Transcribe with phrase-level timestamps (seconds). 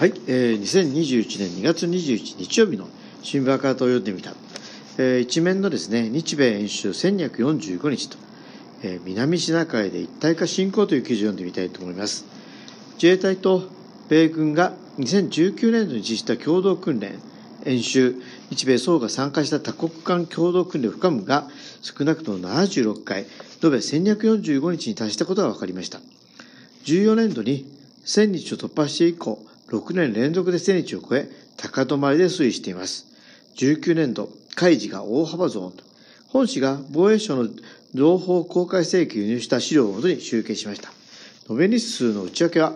[0.00, 2.88] はい、えー、2021年2月21日曜日の
[3.22, 4.32] 新聞赤旗を読んでみた、
[4.96, 8.16] えー、一面のですね日米演習1245日と、
[8.82, 12.24] えー、南シナ海で一体化進行という記事を読んでみたいと思います。
[12.94, 13.64] 自衛隊と
[14.08, 17.20] 米軍が2019年度に実施した共同訓練
[17.66, 18.14] 演習
[18.48, 21.46] 日米総が参加した多国間共同訓練を深むが
[21.82, 23.26] 少なくとも76回
[23.62, 26.00] 延べ1245日に達したことが分かりました。
[26.86, 27.66] 14年度に
[28.06, 29.38] 1000日を突破して以降
[29.70, 33.06] 6年連続で1000日を超え、高止まりで推移しています。
[33.56, 35.72] 19年度、開示が大幅増。
[36.28, 37.48] 本誌が防衛省の
[37.94, 40.90] 情報公開請求輸入した資料をもとに集計しました。
[41.48, 42.72] 延べ日数の内訳は、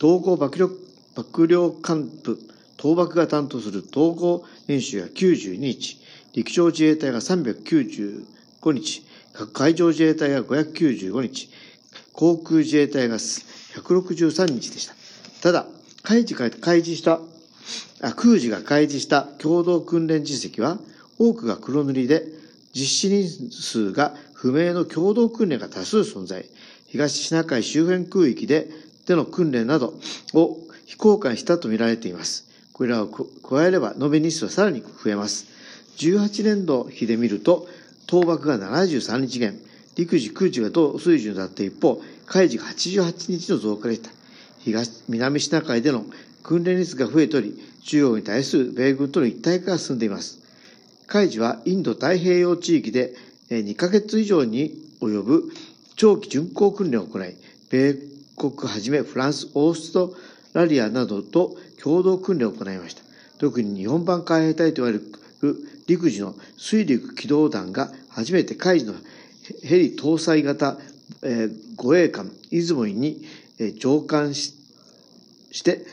[0.00, 0.70] 統合幕僚
[1.16, 2.38] 幕僚幹部、
[2.76, 6.00] 倒幕が担当する統合演習が92日、
[6.32, 9.02] 陸上自衛隊が395日、
[9.52, 11.50] 海上自衛隊が595日、
[12.12, 14.94] 航空自衛隊が163日でした。
[15.42, 15.66] ただ、
[16.08, 17.20] 開示が開示した、
[18.00, 20.78] あ空示が開示した共同訓練実績は、
[21.18, 22.24] 多くが黒塗りで、
[22.72, 26.46] 実施人数が不明の共同訓練が多数存在。
[26.86, 28.68] 東シナ海周辺空域で
[29.06, 29.92] での訓練など
[30.32, 32.46] を非公開したとみられています。
[32.72, 35.44] これらを加えれば延べ日数はさらに増えます。
[35.98, 37.68] 18年度比で見ると、
[38.10, 39.58] 倒幕が73日減、
[39.96, 44.17] 陸自空自が同水準だった一方、海自が88日の増加でした。
[44.68, 46.04] 東、南シナ海での
[46.42, 50.38] 訓練率が増えており、中国に対する米軍との一体化が進んでいます。
[51.06, 53.14] 海事はインド太平洋地域で
[53.48, 55.44] 2ヶ月以上に及ぶ
[55.96, 57.34] 長期巡航訓練を行い、
[57.70, 57.94] 米
[58.36, 60.14] 国はじめフランス、オースト
[60.52, 63.02] ラリアなどと共同訓練を行いました。
[63.38, 68.94] 特に日本版海兵隊と言われる陸自の水陸機動団が初めて海事の
[69.62, 70.76] ヘリ搭載型、
[71.22, 73.24] え護衛艦出雲に、
[73.58, 74.57] え上艦し
[75.50, 75.84] して、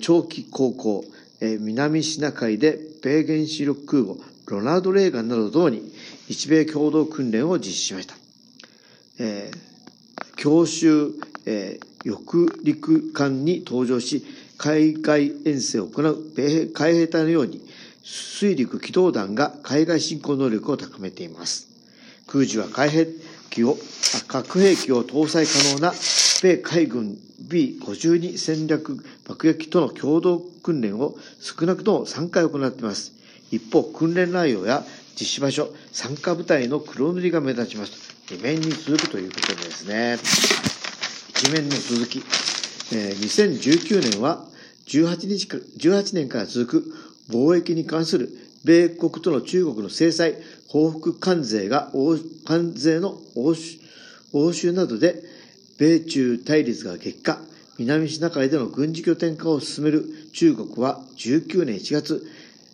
[0.00, 1.04] 長期航行、
[1.40, 5.82] 南シナ海で米原子力空母ロナルド・レーガンなどともに
[6.28, 8.14] 日米共同訓練を実施しました。
[9.18, 11.10] えー、強襲、
[11.46, 14.24] えー、翼陸艦に登場し、
[14.58, 17.60] 海外遠征を行う米海兵隊のように、
[18.04, 21.68] 水陸機動団が海外侵攻能力を高めています。
[22.26, 23.06] 空自は海兵
[23.52, 23.76] 器を、
[24.26, 25.92] 核兵器を搭載可能な
[26.42, 27.16] 米海軍
[27.48, 33.12] B52 戦略爆撃との共同訓練を少なくとも3回行っています。
[33.50, 34.82] 一方、訓練内容や
[35.14, 37.92] 実施場所、参加部隊の黒塗りが目立ちます。
[38.28, 40.16] 2面に続くということですね。
[41.28, 42.22] 一面の続き。
[42.94, 44.46] えー、2019年は
[44.86, 46.94] 18日か、18年から続く
[47.30, 48.30] 貿易に関する
[48.64, 50.36] 米国との中国の制裁、
[50.72, 51.92] 報復関税が、
[52.46, 55.22] 関税の応酬などで、
[55.76, 57.38] 米中対立が激化、
[57.78, 62.26] 南シナ海での軍事拠点化を進める中国は19年1月、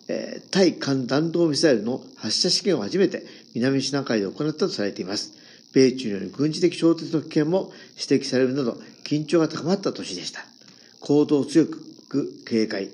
[0.07, 3.23] えー、対艦弾道ミサイルの発射試験を初めて
[3.53, 5.33] 南シナ海で行ったとされています。
[5.73, 10.45] 米中による軍事的衝突の危険も指摘されるなど緊張が高まった年でした。
[11.01, 12.89] 行動を強く警戒。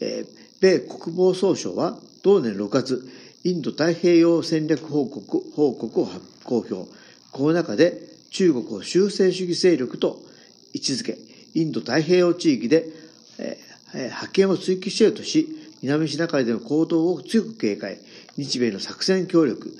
[0.00, 3.08] えー、米国防総省は同年6月、
[3.42, 6.08] インド太平洋戦略報告報告を
[6.44, 6.90] 公表。
[7.32, 7.98] この中で
[8.30, 10.20] 中国を修正主義勢力と
[10.74, 11.16] 位置づけ、
[11.54, 12.84] インド太平洋地域で、
[13.38, 15.48] えー、覇権を追求しようとし、
[15.82, 17.98] 南シナ海での行動を強く警戒、
[18.36, 19.74] 日米の作戦協力、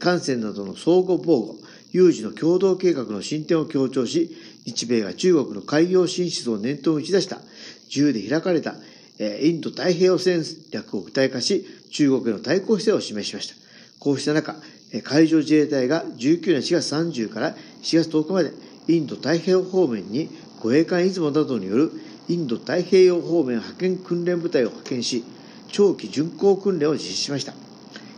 [0.00, 1.56] 艦船などの相互防護、
[1.92, 4.36] 有事の共同計画の進展を強調し、
[4.66, 7.38] 日米が中国の海洋進出を念頭に打ち出した
[7.86, 8.74] 自由で開かれた
[9.20, 10.42] インド太平洋戦
[10.72, 13.54] 略を具体化し、中国への対抗姿勢を示しました。
[14.00, 14.56] こうした中、
[15.04, 18.52] 海上自衛隊が19年4月30から4月10日まで
[18.88, 20.28] インド太平洋方面に
[20.60, 21.92] 護衛艦出雲などによる
[22.28, 25.24] インド太平洋方面派遣訓練部隊を派遣し、
[25.68, 27.54] 長期巡航訓練を実施しました。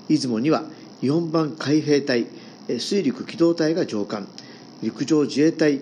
[0.08, 0.64] 出雲には
[1.02, 2.26] 日本版海兵隊、
[2.78, 4.26] 水陸機動隊が上艦、
[4.82, 5.80] 陸上自衛隊、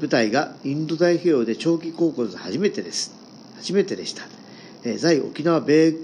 [0.00, 3.12] 部隊がインド太平洋で長期航行初めてです。
[3.56, 4.22] 初めてでした。
[4.96, 5.94] 在沖縄米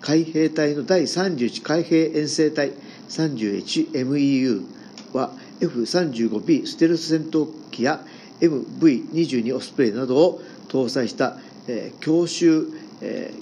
[0.00, 2.72] 海兵隊の第31海兵遠征隊
[3.08, 4.64] 31MEU
[5.12, 8.00] は F35B ステルス戦闘機や
[8.40, 11.36] MV22 オスプレイなどを搭載した、
[11.68, 12.66] えー、強襲、
[13.02, 13.32] え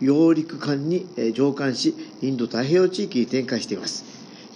[0.00, 4.04] ー、揚陸艦に、えー、乗艦し、インド太平洋地域に展開しています。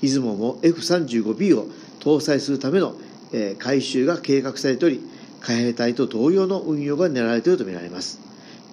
[0.01, 1.69] 出雲も F35B を
[2.01, 2.97] 搭載するための、
[3.33, 5.01] えー、改修が計画されており、
[5.41, 8.19] 海兵隊と同様の運用が狙われているとみられます。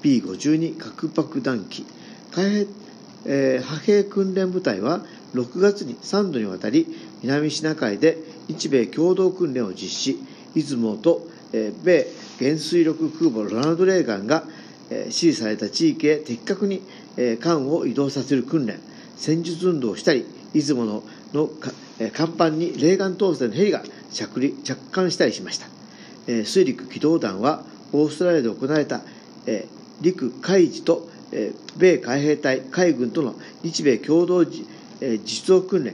[0.02, 1.86] B52 核爆弾機、
[2.32, 2.68] 海兵、
[3.26, 5.02] えー、派兵訓練部隊は
[5.34, 6.88] 6月に3度にわたり
[7.22, 8.18] 南シナ海で
[8.48, 10.18] 日米共同訓練を実施、
[10.56, 12.08] 出雲と、えー、米
[12.40, 14.44] 原水力空母ロナルド・レーガンが、
[14.90, 16.82] 指示された地域へ的確に
[17.40, 18.80] 艦を移動させる訓練、
[19.18, 25.68] 戦術運動をしたり、出雲のの甲板にレーガン搭載のヘリが着陸着艦したりしました。
[26.44, 29.02] 水陸機動団はオーストラリアで行われた
[30.02, 31.08] 陸海事と
[31.78, 35.94] 米海兵隊、海軍との日米共同実動訓練、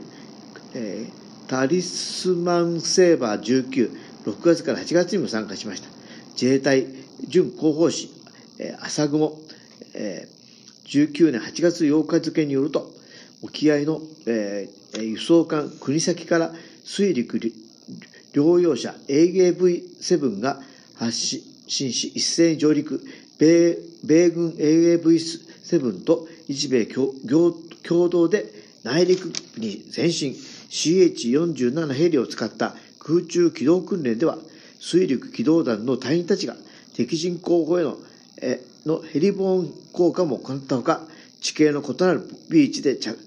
[1.47, 3.91] タリスマンセーバー19、
[4.25, 5.89] 6月から8月にも参加しました。
[6.33, 6.87] 自衛隊
[7.27, 8.09] 準広報誌、
[8.81, 9.39] 朝雲、
[10.85, 12.91] 19年8月8日付によると、
[13.41, 14.01] 沖合の、
[14.97, 16.53] 輸送艦国崎から
[16.85, 17.39] 水陸
[18.33, 20.61] 両用車 AAV7 が
[20.95, 23.01] 発進し一斉に上陸
[23.37, 28.45] 米米軍 AAV7 と日米共同で
[28.83, 29.25] 内陸
[29.57, 30.35] に前進。
[30.75, 34.37] CH47 ヘリを使った空中機動訓練では
[34.79, 36.55] 水陸機動団の隊員たちが
[36.95, 37.97] 敵陣候補への
[38.41, 41.01] えのヘリボーン効果も行ったほか
[41.39, 43.17] 地形の異なるビーチで着,、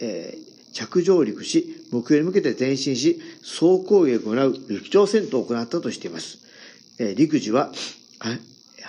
[0.00, 6.38] えー、着上陸し目標に向けて前進し総攻撃を行う陸上戦闘を行ったとしています、
[6.98, 7.70] えー、陸自は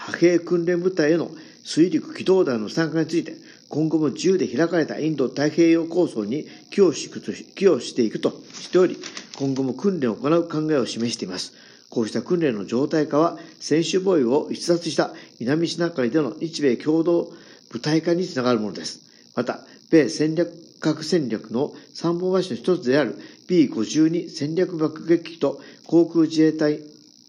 [0.07, 1.29] 派兵訓練部隊への
[1.63, 3.33] 水陸機動団の参加について
[3.69, 8.97] 今後も自由で開かれたインド太平洋構想に寄与していくとしており、
[9.37, 11.53] 今後も訓練を行う考えを示しています。
[11.89, 17.29] こうした訓練の常態化は、専守防衛を逸脱した南シナ海での日米共同
[17.69, 19.01] 部隊化につながるものです。
[19.35, 19.59] また、
[19.89, 20.49] 米戦略
[20.79, 23.17] 核戦略の三本橋の一つである
[23.49, 26.79] B52 戦略爆撃機と航空自衛隊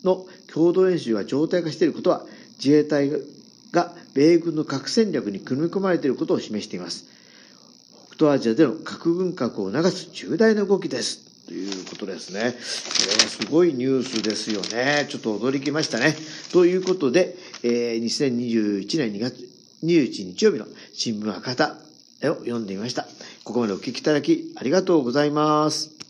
[0.04, 2.25] の共同演習が常態化していることは、
[2.58, 3.10] 自衛隊
[3.72, 7.06] が米軍の核戦略に組み込まれていることを示しています。
[8.08, 11.46] 北東アジアでの核軍拡を促す重大な動きです。
[11.46, 12.40] ということですね。
[12.40, 15.06] これはすごいニュースですよね。
[15.08, 16.14] ちょっと驚きましたね。
[16.52, 19.49] ということで、えー、2021年2月
[19.84, 21.69] 21日曜日の新聞博多
[22.32, 23.06] を読んでみました。
[23.44, 26.07] ここまでお聞きいただきありがとうございます。